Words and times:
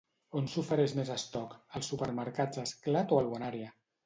On 0.39 0.45
s'ofereix 0.53 0.95
més 0.99 1.11
estoc, 1.15 1.53
als 1.81 1.91
supermercats 1.93 2.63
Esclat 2.65 3.15
o 3.19 3.23
al 3.23 3.31
BonÀrea? 3.37 3.71